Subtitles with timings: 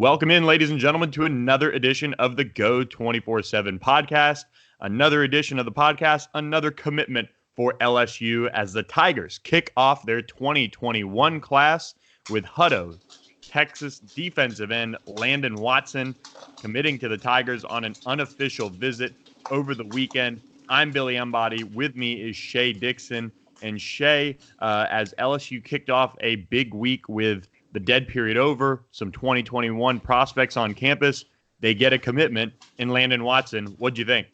[0.00, 4.44] Welcome in, ladies and gentlemen, to another edition of the Geaux 24 7 podcast.
[4.80, 10.22] Another edition of the podcast, another commitment for LSU as the Tigers kick off their
[10.22, 11.92] 2021 class
[12.30, 12.98] with Hutto,
[13.42, 16.16] Texas defensive end Landon Watson,
[16.58, 19.12] committing to the Tigers on an unofficial visit
[19.50, 20.40] over the weekend.
[20.70, 21.62] I'm Billy Embody.
[21.62, 23.30] With me is Shea Dixon.
[23.62, 28.84] And Shea, uh, as LSU kicked off a big week with the dead period over,
[28.90, 31.24] some 2021 prospects on campus,
[31.60, 33.66] they get a commitment in Landon Watson.
[33.78, 34.26] What'd you think?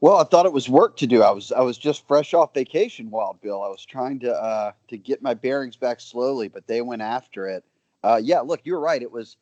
[0.00, 1.22] Well, I thought it was work to do.
[1.22, 3.62] I was I was just fresh off vacation, Wild Bill.
[3.62, 7.48] I was trying to uh, to get my bearings back slowly, but they went after
[7.48, 7.64] it.
[8.04, 9.02] Uh, yeah, look, you're right.
[9.02, 9.36] It was,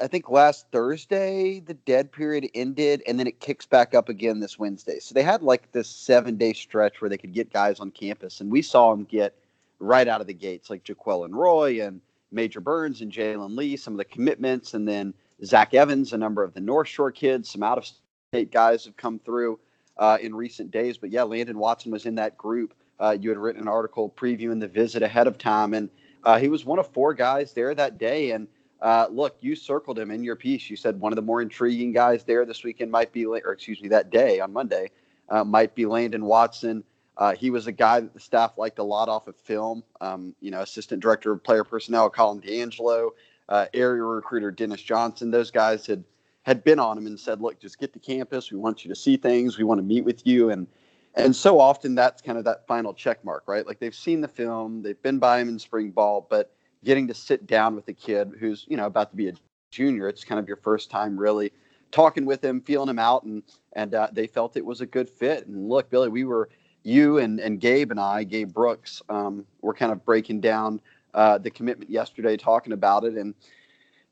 [0.00, 4.38] I think, last Thursday the dead period ended, and then it kicks back up again
[4.38, 5.00] this Wednesday.
[5.00, 8.40] So they had like this seven day stretch where they could get guys on campus,
[8.40, 9.36] and we saw them get
[9.78, 12.00] right out of the gates, like Jaquelin Roy and
[12.32, 16.42] Major Burns and Jalen Lee, some of the commitments, and then Zach Evans, a number
[16.42, 17.90] of the North Shore kids, some out of
[18.30, 19.58] state guys have come through
[19.98, 20.98] uh, in recent days.
[20.98, 22.74] But yeah, Landon Watson was in that group.
[22.98, 25.90] Uh, you had written an article previewing the visit ahead of time, and
[26.24, 28.30] uh, he was one of four guys there that day.
[28.30, 28.48] And
[28.80, 30.68] uh, look, you circled him in your piece.
[30.70, 33.80] You said one of the more intriguing guys there this weekend might be, or excuse
[33.80, 34.90] me, that day on Monday
[35.28, 36.82] uh, might be Landon Watson.
[37.18, 39.82] Uh, he was a guy that the staff liked a lot off of film.
[40.00, 43.12] Um, you know, assistant director of player personnel Colin D'Angelo,
[43.48, 45.30] uh, area recruiter Dennis Johnson.
[45.30, 46.04] Those guys had
[46.42, 48.52] had been on him and said, "Look, just get to campus.
[48.52, 49.58] We want you to see things.
[49.58, 50.66] We want to meet with you." And
[51.14, 53.66] and so often that's kind of that final check mark, right?
[53.66, 56.52] Like they've seen the film, they've been by him in spring ball, but
[56.84, 59.32] getting to sit down with a kid who's you know about to be a
[59.70, 61.52] junior, it's kind of your first time really
[61.90, 65.08] talking with him, feeling him out, and and uh, they felt it was a good
[65.08, 65.46] fit.
[65.46, 66.50] And look, Billy, we were
[66.86, 70.80] you and, and Gabe and I, Gabe Brooks, um, were kind of breaking down
[71.14, 73.34] uh, the commitment yesterday, talking about it, and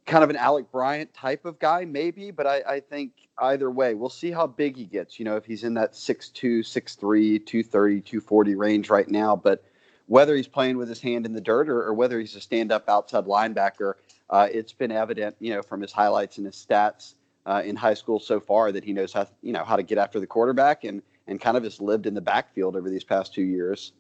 [0.07, 2.31] kind of an Alec Bryant type of guy, maybe.
[2.31, 5.19] But I, I think either way, we'll see how big he gets.
[5.19, 9.37] You know, if he's in that 6'2, 6'3, 230, 240 range right now.
[9.37, 9.65] But
[10.07, 12.73] whether he's playing with his hand in the dirt or, or whether he's a stand
[12.73, 13.95] up outside linebacker,
[14.31, 17.15] uh, it's been evident, you know, from his highlights and his stats
[17.47, 19.97] uh, in high school so far that he knows how, you know, how to get
[19.97, 23.35] after the quarterback and and kind of has lived in the backfield over these past
[23.35, 23.93] two years.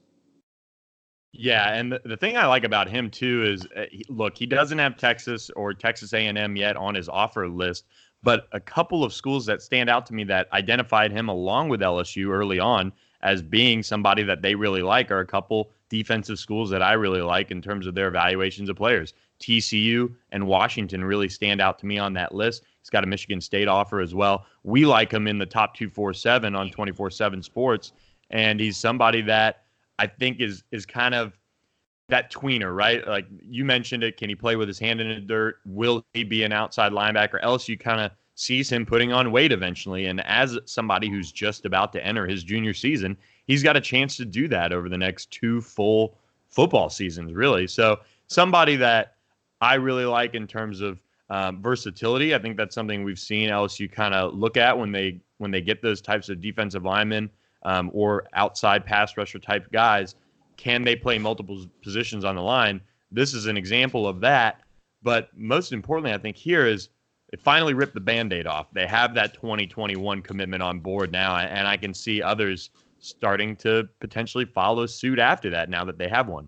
[1.33, 4.47] Yeah, and the, the thing I like about him too is, uh, he, look, he
[4.47, 7.87] doesn't have Texas or Texas A&M yet on his offer list,
[8.23, 11.81] but a couple of schools that stand out to me that identified him along with
[11.81, 12.93] LSU early on
[13.25, 17.23] as being somebody that they really like are a couple defensive schools that I really
[17.23, 19.15] like in terms of their evaluations of players.
[19.41, 22.65] TCU and Washington really stand out to me on that list.
[22.81, 24.47] He's got a Michigan State offer as well.
[24.63, 27.93] We like him in the top 247 on 24 7 sports.
[28.31, 29.65] And he's somebody that
[29.99, 31.39] I think is is kind of
[32.09, 33.07] that tweener, right?
[33.07, 34.19] Like you mentioned it.
[34.19, 35.57] Can he play with his hand in the dirt?
[35.65, 37.43] Will he be an outside linebacker?
[37.43, 40.07] LSU kind of sees him putting on weight eventually.
[40.07, 44.17] And as somebody who's just about to enter his junior season, he's got a chance
[44.17, 46.19] to do that over the next two full
[46.49, 47.67] football seasons, really.
[47.67, 49.17] So somebody that
[49.61, 51.01] I really like in terms of
[51.31, 52.35] um, versatility.
[52.35, 55.61] I think that's something we've seen LSU kind of look at when they when they
[55.61, 57.31] get those types of defensive linemen
[57.65, 60.15] um, or outside pass rusher type guys.
[60.57, 62.81] Can they play multiple positions on the line?
[63.11, 64.61] This is an example of that.
[65.03, 66.91] But most importantly, I think here is
[67.35, 68.69] it finally ripped the band-aid off.
[68.73, 73.89] They have that 2021 commitment on board now, and I can see others starting to
[73.99, 76.47] potentially follow suit after that now that they have one.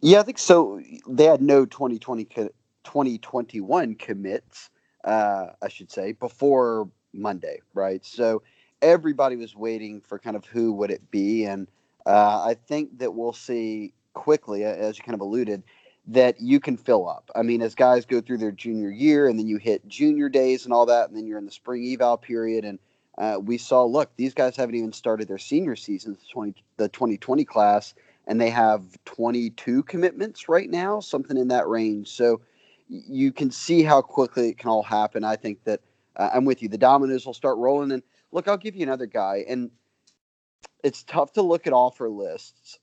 [0.00, 0.80] Yeah, I think so.
[1.08, 4.70] They had no 2020 2021 commits,
[5.02, 8.04] uh, I should say, before Monday, right?
[8.06, 8.44] So
[8.80, 11.66] everybody was waiting for kind of who would it be, and
[12.06, 15.64] uh, I think that we'll see quickly, as you kind of alluded,
[16.06, 17.30] that you can fill up.
[17.34, 20.64] I mean, as guys go through their junior year, and then you hit junior days
[20.64, 22.78] and all that, and then you're in the spring eval period, and
[23.16, 27.44] uh, we saw, look, these guys haven't even started their senior season, 20, the 2020
[27.44, 27.94] class,
[28.26, 32.08] and they have 22 commitments right now, something in that range.
[32.08, 32.40] So
[32.88, 35.24] you can see how quickly it can all happen.
[35.24, 35.80] I think that
[36.16, 36.68] uh, I'm with you.
[36.68, 37.92] The dominoes will start rolling.
[37.92, 38.02] And
[38.32, 39.44] look, I'll give you another guy.
[39.48, 39.70] And
[40.82, 42.78] it's tough to look at offer lists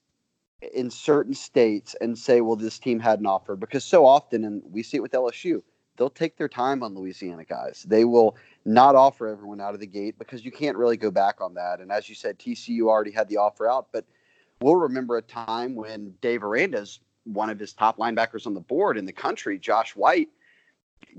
[0.74, 4.62] in certain states and say, well, this team had an offer because so often, and
[4.70, 5.62] we see it with LSU,
[5.96, 7.84] they'll take their time on Louisiana guys.
[7.88, 11.40] They will not offer everyone out of the gate because you can't really go back
[11.40, 11.80] on that.
[11.80, 14.04] And as you said, TCU already had the offer out, but
[14.60, 18.98] we'll remember a time when Dave Aranda's one of his top linebackers on the board
[18.98, 20.28] in the country, Josh White,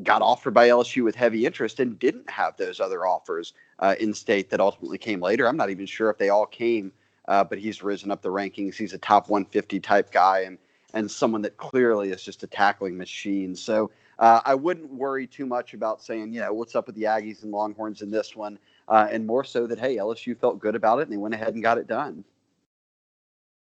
[0.02, 4.14] got offered by LSU with heavy interest and didn't have those other offers uh, in
[4.14, 5.48] state that ultimately came later.
[5.48, 6.92] I'm not even sure if they all came,
[7.28, 8.76] uh, but he's risen up the rankings.
[8.76, 10.58] He's a top 150 type guy, and
[10.94, 13.56] and someone that clearly is just a tackling machine.
[13.56, 13.90] So
[14.20, 17.44] uh, I wouldn't worry too much about saying, you know, what's up with the Aggies
[17.44, 21.00] and Longhorns in this one, uh, and more so that hey, LSU felt good about
[21.00, 22.24] it and they went ahead and got it done.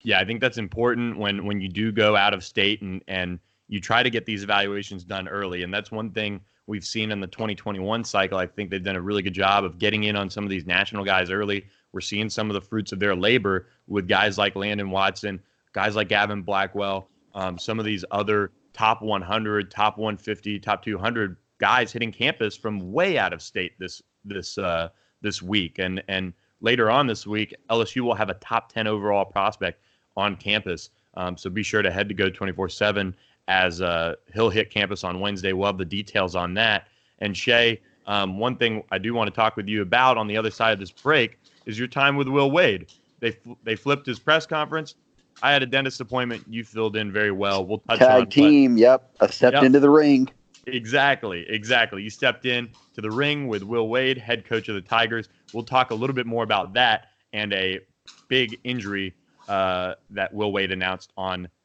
[0.04, 3.40] Yeah, I think that's important when when you do go out of state and and
[3.71, 7.21] you try to get these evaluations done early, and that's one thing we've seen in
[7.21, 8.38] the 2021 cycle.
[8.38, 10.65] I think they've done a really good job of getting in on some of these
[10.65, 11.65] national guys early.
[11.94, 15.41] We're seeing some of the fruits of their labor with guys like Landon Watson,
[15.71, 21.38] guys like Gavin Blackwell, um, some of these other top 100, top 150, top 200
[21.57, 24.89] guys hitting campus from way out of state this this uh,
[25.21, 29.23] this week, and and later on this week, LSU will have a top 10 overall
[29.23, 29.81] prospect
[30.18, 30.89] on campus.
[31.13, 33.15] Um, so be sure to head to Geaux 24 7
[33.48, 35.54] as uh, he'll hit campus on Wednesday.
[35.54, 36.88] We'll have the details on that.
[37.20, 40.38] And Shea, um, one thing I do want to talk with you about on the
[40.38, 42.92] other side of this break is your time with Will Wade.
[43.20, 44.96] They they flipped his press conference.
[45.44, 46.44] I had a dentist appointment.
[46.48, 47.66] You filled in very well.
[47.66, 48.78] We'll touch Tag on team.
[48.78, 49.64] Yep, I stepped yep.
[49.64, 50.30] into the ring.
[50.68, 52.04] Exactly, exactly.
[52.04, 55.30] You stepped in to the ring with Will Wade, head coach of the Tigers.
[55.54, 57.80] We'll talk a little bit more about that and a
[58.28, 59.14] big injury
[59.48, 61.48] uh, that Will Wade announced on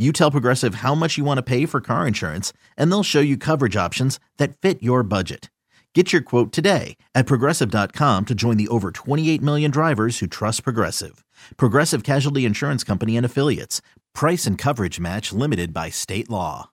[0.00, 3.20] you tell Progressive how much you want to pay for car insurance, and they'll show
[3.20, 5.50] you coverage options that fit your budget.
[5.94, 10.62] Get your quote today at progressive.com to join the over 28 million drivers who trust
[10.62, 11.22] Progressive.
[11.56, 13.82] Progressive Casualty Insurance Company and Affiliates.
[14.14, 16.70] Price and coverage match limited by state law.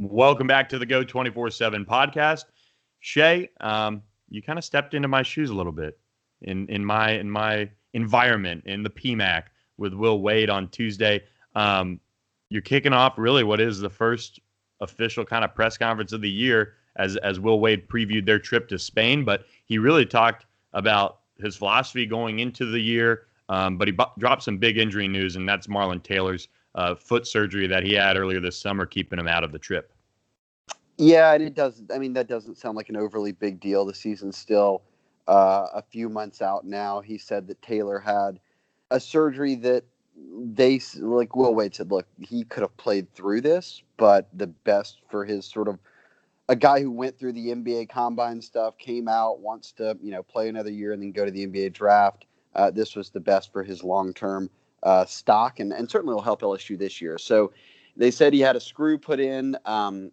[0.00, 2.44] Welcome back to the Geaux 24 7 podcast.
[3.00, 5.98] Shea, um, you kind of stepped into my shoes a little bit
[6.42, 9.44] in, in my in my environment in the PMAC
[9.76, 11.22] with Will Wade on Tuesday.
[11.54, 12.00] Um,
[12.48, 14.40] you're kicking off really what is the first
[14.80, 18.68] official kind of press conference of the year as as Will Wade previewed their trip
[18.68, 23.26] to Spain, but he really talked about his philosophy going into the year.
[23.48, 27.26] Um, but he bu- dropped some big injury news, and that's Marlon Taylor's uh, foot
[27.26, 29.92] surgery that he had earlier this summer, keeping him out of the trip.
[30.96, 31.92] Yeah, and it doesn't.
[31.92, 33.84] I mean, that doesn't sound like an overly big deal.
[33.84, 34.82] The season's still
[35.28, 37.00] uh, a few months out now.
[37.00, 38.40] He said that Taylor had
[38.90, 39.84] a surgery that
[40.16, 45.00] they like Will Wade said, look, he could have played through this, but the best
[45.10, 45.78] for his sort of
[46.48, 50.22] a guy who went through the NBA combine stuff, came out, wants to, you know,
[50.22, 52.26] play another year and then go to the NBA draft.
[52.54, 54.50] Uh, this was the best for his long term
[54.82, 57.16] uh, stock and, and certainly will help LSU this year.
[57.18, 57.52] So
[57.96, 59.56] they said he had a screw put in.
[59.64, 60.12] Um,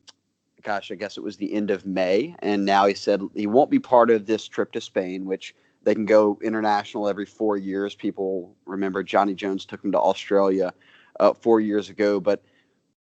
[0.63, 2.35] gosh, I guess it was the end of May.
[2.39, 5.95] And now he said he won't be part of this trip to Spain, which they
[5.95, 7.95] can go international every four years.
[7.95, 10.73] People remember Johnny Jones took him to Australia
[11.19, 12.43] uh, four years ago, but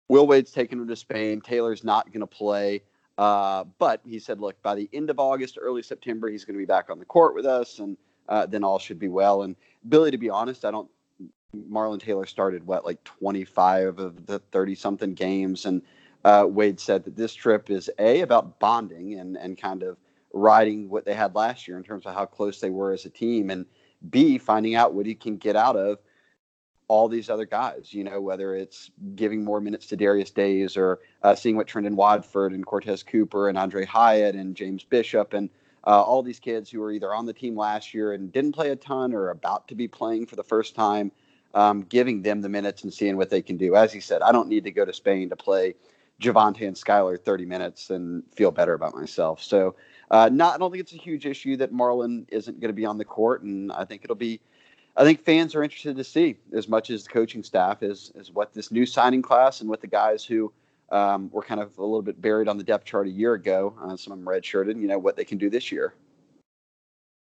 [0.08, 1.42] Will Wade's taking him to Spain.
[1.42, 2.84] Taylor's not going to play.
[3.18, 6.60] Uh, but he said, look, by the end of August, early September, he's going to
[6.60, 7.96] be back on the court with us, and
[8.28, 9.44] uh, then all should be well.
[9.44, 9.56] And
[9.88, 10.90] Billy, to be honest, I don't.
[11.56, 15.84] Marlon Taylor started what like 25 of the 30 something games, and
[16.26, 19.98] uh, Wade said that this trip is a about bonding and and kind of
[20.34, 23.10] riding what they had last year in terms of how close they were as a
[23.10, 23.66] team, and
[24.10, 26.00] B, finding out what he can get out of
[26.88, 31.00] all these other guys, you know, whether it's giving more minutes to Darius Days or
[31.24, 35.50] uh, seeing what Trendon Watford and Courtese Cooper and Aundre Hyatt and James Bishop and
[35.86, 38.70] uh, all these kids who were either on the team last year and didn't play
[38.72, 41.12] a ton or about to be playing for the first time,
[41.54, 43.76] um, giving them the minutes and seeing what they can do.
[43.76, 45.76] As he said, I don't need to go to Spain to play
[46.22, 49.42] Javonte and Skylar 30 minutes and feel better about myself.
[49.42, 49.76] So
[50.12, 52.86] uh, not, I don't think it's a huge issue that Marlon isn't going to be
[52.86, 54.40] on the court, and I think it'll be.
[54.96, 58.32] I think fans are interested to see as much as the coaching staff is is
[58.32, 60.54] what this new signing class and what the guys who
[60.92, 63.74] um, were kind of a little bit buried on the depth chart a year ago,
[63.82, 65.96] uh, some of them redshirted, you know, what they can do this year.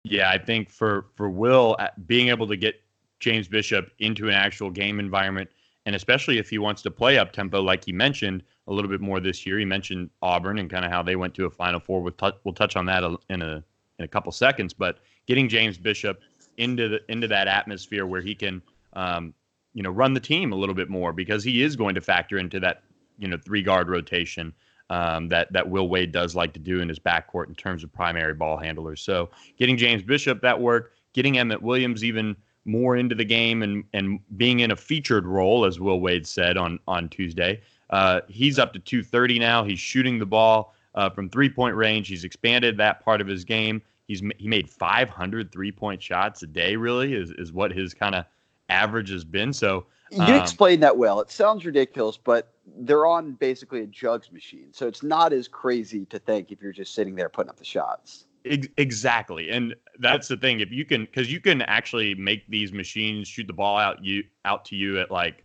[0.03, 2.75] Yeah, I think for for Will uh, being able to get
[3.19, 5.49] James Bishop into an actual game environment,
[5.85, 9.01] and especially if he wants to play up tempo, like he mentioned, a little bit
[9.01, 9.59] more this year.
[9.59, 12.01] He mentioned Auburn and kind of how they went to a Final Four.
[12.01, 13.63] We'll, touch, we'll touch on that in a
[13.99, 14.73] in a couple seconds.
[14.73, 16.21] But getting James Bishop
[16.57, 18.61] into the into that atmosphere where he can,
[18.93, 19.33] um,
[19.73, 22.37] you know, run the team a little bit more because he is going to factor
[22.37, 22.83] into that,
[23.17, 24.53] you know, three guard rotation
[24.89, 27.91] um, that that Will Wade does like to do in his backcourt in terms of
[27.91, 29.01] primary ball handlers.
[29.01, 33.83] So getting James Bishop that work, getting Emmett Williams even more into the game and
[33.93, 37.61] and being in a featured role, as Will Wade said on on Tuesday.
[37.89, 39.63] Uh, he's up to 230 now.
[39.63, 42.07] He's shooting the ball uh, from three point range.
[42.07, 43.81] He's expanded that part of his game.
[44.07, 46.75] He's he made 500 three point shots a day.
[46.75, 48.25] Really is is what his kind of
[48.69, 49.53] average has been.
[49.53, 51.19] So you explained that well.
[51.21, 56.05] It sounds ridiculous, but they're on basically a jugs machine, so it's not as crazy
[56.05, 58.25] to think if you're just sitting there putting up the shots.
[58.45, 60.59] Exactly, and that's the thing.
[60.59, 64.23] If you can, because you can actually make these machines shoot the ball out you
[64.45, 65.43] out to you at like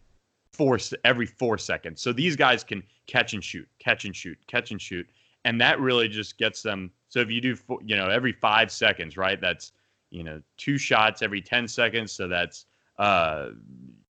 [0.52, 2.00] four every four seconds.
[2.00, 5.09] So these guys can catch and shoot, catch and shoot, catch and shoot,
[5.45, 6.90] and that really just gets them.
[7.09, 9.40] So if you do, you know, every five seconds, right?
[9.40, 9.73] That's
[10.11, 12.12] you know two shots every ten seconds.
[12.12, 12.67] So that's
[12.99, 13.50] uh,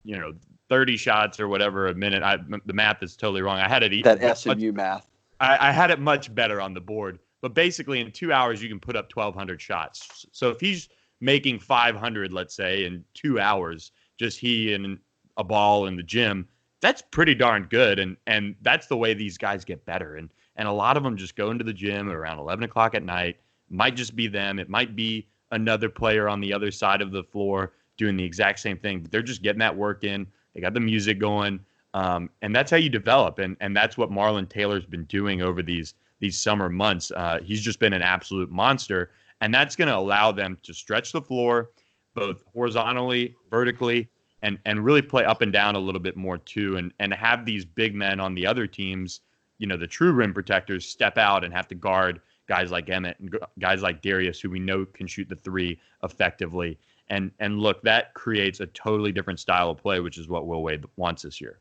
[0.04, 0.32] you know
[0.70, 2.22] 30 shots or whatever a minute.
[2.22, 3.58] I the math is totally wrong.
[3.58, 5.08] I had it that SMU math.
[5.40, 8.70] I, I had it much better on the board but basically, in two hours, you
[8.70, 10.24] can put up 1,200 shots.
[10.32, 10.88] So if he's
[11.20, 14.98] making 500, let's say, in two hours, just he and
[15.36, 16.48] a ball in the gym,
[16.80, 17.98] that's pretty darn good.
[17.98, 20.16] And and that's the way these guys get better.
[20.16, 23.02] And and a lot of them just go into the gym around 11 o'clock at
[23.02, 23.36] night.
[23.68, 24.58] Might just be them.
[24.58, 28.58] It might be another player on the other side of the floor doing the exact
[28.58, 29.00] same thing.
[29.00, 30.26] But they're just getting that work in.
[30.54, 31.60] They got the music going.
[31.92, 33.38] Um, and that's how you develop.
[33.38, 37.10] And and that's what Marlon Taylor's been doing over these these summer months.
[37.10, 41.12] Uh, he's just been an absolute monster, and that's going to allow them to stretch
[41.12, 41.70] the floor
[42.14, 44.08] both horizontally, vertically,
[44.42, 47.44] and and really play up and down a little bit more too, and and have
[47.44, 49.20] these big men on the other teams,
[49.58, 53.18] you know, the true rim protectors step out and have to guard guys like Emmett
[53.20, 56.78] and guys like Darius, who we know can shoot the three effectively.
[57.08, 60.62] And and look, that creates a totally different style of play, which is what Will
[60.62, 61.58] Wade wants this year.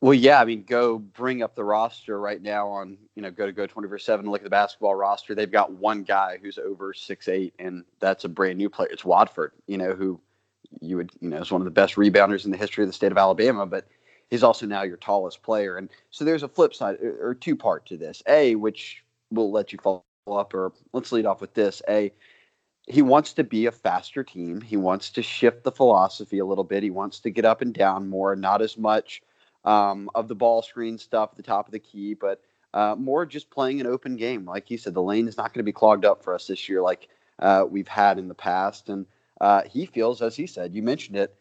[0.00, 3.46] Well, yeah, I mean, go bring up the roster right now on, you know, go
[3.46, 5.34] to Geaux 24 7 and look at the basketball roster.
[5.34, 8.88] They've got one guy who's over six eight, and that's a brand new player.
[8.92, 10.20] It's Watford, you know, who
[10.80, 12.92] you would, you know, is one of the best rebounders in the history of the
[12.92, 13.88] state of Alabama, but
[14.30, 15.76] he's also now your tallest player.
[15.78, 18.22] And so there's a flip side er, or two part to this.
[18.28, 19.02] A, which
[19.32, 21.82] will let you follow up, or let's lead off with this.
[21.88, 22.12] A,
[22.86, 24.60] he wants to be a faster team.
[24.60, 26.84] He wants to shift the philosophy a little bit.
[26.84, 29.22] He wants to get up and down more, not as much
[29.64, 32.40] um, of the ball screen stuff at the top of the key, but
[32.74, 34.44] uh, more just playing an open game.
[34.44, 36.68] Like you said, the lane is not going to be clogged up for us this
[36.68, 38.88] year like uh, we've had in the past.
[38.88, 39.06] And
[39.40, 41.34] uh, he feels, as he said, you mentioned it,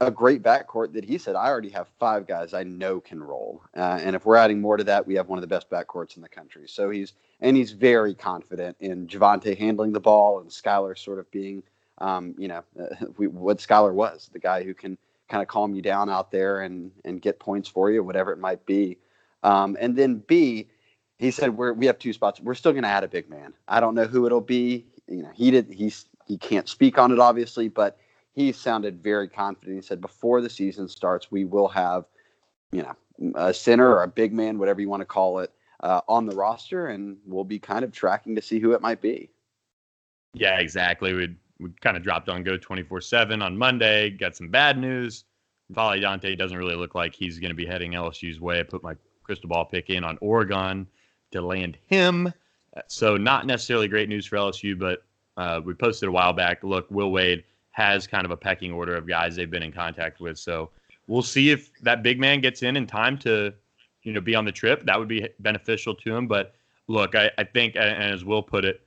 [0.00, 3.62] a great backcourt that he said, I already have five guys I know can roll.
[3.76, 6.16] Uh, and if we're adding more to that, we have one of the best backcourts
[6.16, 6.64] in the country.
[6.66, 11.30] So he's, and he's very confident in Javonte handling the ball and Skylar sort of
[11.30, 11.62] being,
[11.98, 12.64] um, you know,
[13.16, 16.90] what Skylar was, the guy who can kind of calm you down out there and
[17.04, 18.98] and get points for you, whatever it might be.
[19.42, 20.68] Um, and then B,
[21.18, 22.40] he said we're we have two spots.
[22.40, 23.54] We're still going to add a big man.
[23.68, 24.86] I don't know who it'll be.
[25.08, 25.72] You know, he did.
[25.72, 27.98] He's he can't speak on it obviously, but
[28.32, 29.76] he sounded very confident.
[29.76, 32.04] He said before the season starts, we will have,
[32.72, 36.00] you know, a center or a big man, whatever you want to call it, uh,
[36.08, 39.30] on the roster, and we'll be kind of tracking to see who it might be.
[40.32, 41.14] Yeah, exactly.
[41.14, 45.24] We'd we kind of dropped on Geaux 24 7 on Monday, got some bad news.
[45.72, 48.60] N'Faly Dante doesn't really look like he's going to be heading LSU's way.
[48.60, 50.86] I put my crystal ball pick in on Oregon
[51.30, 52.32] to land him.
[52.88, 55.04] So, not necessarily great news for LSU, but
[55.36, 56.62] uh, we posted a while back.
[56.64, 60.20] Look, Will Wade has kind of a pecking order of guys they've been in contact
[60.20, 60.38] with.
[60.38, 60.70] So,
[61.06, 63.52] we'll see if that big man gets in in time to,
[64.02, 64.84] you know, be on the trip.
[64.84, 66.26] That would be beneficial to him.
[66.26, 66.54] But
[66.88, 68.84] look, I, I think, and as Will put it,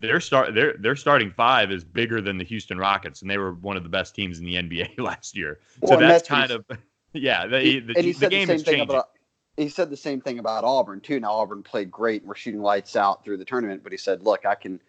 [0.00, 3.52] their start their their starting five is bigger than the Houston Rockets, and they were
[3.52, 5.60] one of the best teams in the NBA last year.
[5.86, 6.64] So that's, that's kind of
[7.12, 7.46] yeah.
[7.46, 9.10] The, he, the, and he the said game the same thing about.
[9.56, 11.20] He said the same thing about Auburn too.
[11.20, 14.22] Now Auburn played great and we're shooting lights out through the tournament, but he said,
[14.22, 14.80] "Look, I can,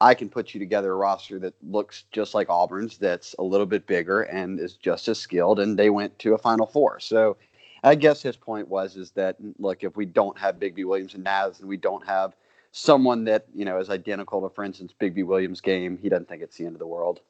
[0.00, 3.66] I can put you together a roster that looks just like Auburn's, that's a little
[3.66, 7.00] bit bigger and is just as skilled." And they went to a Final Four.
[7.00, 7.36] So,
[7.82, 11.24] I guess his point was is that look, if we don't have Bigby Williams and
[11.24, 12.34] Naz, and we don't have
[12.76, 16.42] someone that you know is identical to, for instance, Bigby Williams' game, he doesn't think
[16.42, 17.20] it's the end of the world.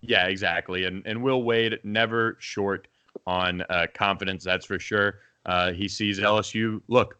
[0.00, 0.84] Yeah, exactly.
[0.84, 2.88] And and Will Wade never short
[3.26, 4.42] on uh, confidence.
[4.42, 5.20] That's for sure.
[5.44, 7.18] Uh, he sees LSU look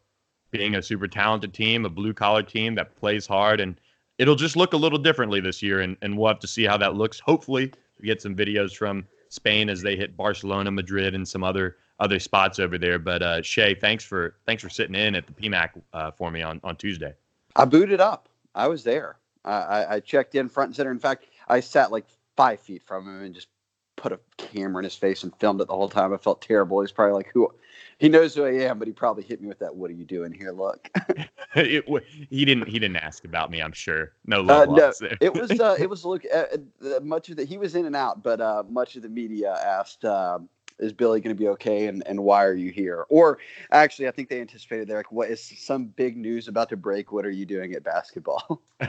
[0.51, 3.79] being a super talented team, a blue collar team that plays hard, and
[4.17, 5.81] it'll just look a little differently this year.
[5.81, 7.21] And and we'll have to see how that looks.
[7.21, 11.77] Hopefully, we get some videos from Spain as they hit Barcelona, Madrid, and some other
[12.01, 12.99] other spots over there.
[12.99, 16.43] But uh, Shea, thanks for thanks for sitting in at the PMAC uh, for me
[16.43, 17.15] on on Tuesday.
[17.57, 18.29] I booted up.
[18.55, 19.19] I was there.
[19.45, 20.91] I, I checked in front and center.
[20.91, 22.05] In fact, I sat like
[22.37, 23.49] five feet from him and just
[23.97, 26.13] put a camera in his face and filmed it the whole time.
[26.13, 26.81] I felt terrible.
[26.81, 27.53] He's probably like, "Who?"
[27.99, 29.75] He knows who I am, but he probably hit me with that.
[29.75, 30.53] What are you doing here?
[30.53, 30.89] Look.
[31.55, 31.85] it,
[32.31, 32.69] he didn't.
[32.69, 33.61] He didn't ask about me.
[33.61, 34.13] I'm sure.
[34.27, 35.51] No love uh, no, it was.
[35.61, 36.05] Uh, it was.
[36.05, 36.45] Look, uh,
[36.85, 39.53] uh, much of the he was in and out, but uh, much of the media
[39.53, 40.05] asked.
[40.05, 43.07] Um, is Billy going to be okay and, and why are you here?
[43.09, 43.39] Or
[43.71, 47.13] actually, I think they anticipated they're like, what is some big news about to break?
[47.13, 48.63] What are you doing at basketball?
[48.81, 48.83] oh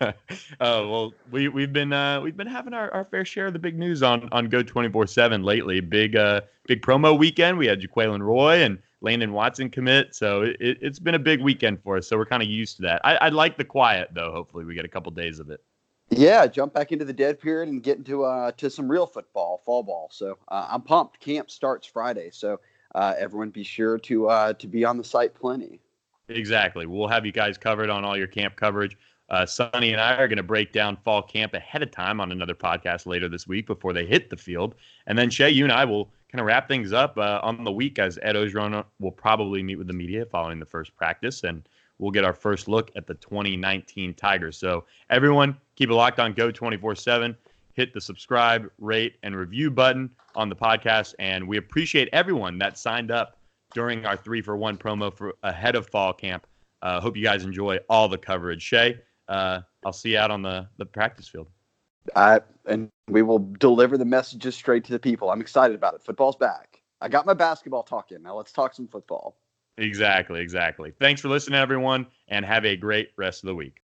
[0.60, 3.78] well, we we've been uh, we've been having our, our fair share of the big
[3.78, 5.80] news on on Geaux twenty four seven lately.
[5.80, 7.58] Big uh big promo weekend.
[7.58, 11.82] We had Jaquelin Roy and Landon Watson commit, so it, has been a big weekend
[11.82, 12.08] for us.
[12.08, 13.00] So we're kind of used to that.
[13.04, 14.32] I, I like the quiet though.
[14.32, 15.60] Hopefully, we get a couple days of it.
[16.10, 19.62] Yeah, jump back into the dead period and get into uh, to some real football,
[19.64, 20.08] fall ball.
[20.10, 21.20] So uh, I'm pumped.
[21.20, 22.60] Camp starts Friday, so
[22.94, 25.80] uh, everyone be sure to uh, to be on the site plenty.
[26.28, 26.86] Exactly.
[26.86, 28.96] We'll have you guys covered on all your camp coverage.
[29.30, 32.32] Uh, Sonny and I are going to break down fall camp ahead of time on
[32.32, 34.74] another podcast later this week before they hit the field.
[35.06, 37.72] And then Shea, you and I will kind of wrap things up uh, on the
[37.72, 41.68] week as Ed Orgeron will probably meet with the media following the first practice and
[41.98, 44.56] we'll get our first look at the 2019 Tigers.
[44.56, 47.36] So everyone, keep it locked on Geaux 24 7.
[47.74, 51.14] Hit the subscribe, rate, and review button on the podcast.
[51.18, 53.38] And we appreciate everyone that signed up
[53.72, 56.46] during our three for one promo for ahead of fall camp.
[56.82, 58.62] Uh, hope you guys enjoy all the coverage.
[58.62, 61.48] Shea, uh, I'll see you out on the, the practice field.
[62.16, 65.30] I, and we will deliver the messages straight to the people.
[65.30, 66.02] I'm excited about it.
[66.02, 66.80] Football's back.
[67.00, 68.22] I got my basketball talking.
[68.22, 69.36] Now let's talk some football.
[69.78, 70.90] Exactly, exactly.
[70.90, 73.80] Thanks for listening, everyone, and have a great rest of the week.